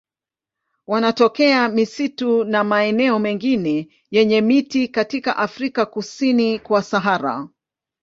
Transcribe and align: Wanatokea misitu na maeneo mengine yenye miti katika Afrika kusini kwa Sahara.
Wanatokea 0.87 1.69
misitu 1.69 2.43
na 2.43 2.63
maeneo 2.63 3.19
mengine 3.19 3.87
yenye 4.11 4.41
miti 4.41 4.87
katika 4.87 5.37
Afrika 5.37 5.85
kusini 5.85 6.59
kwa 6.59 6.83
Sahara. 6.83 7.47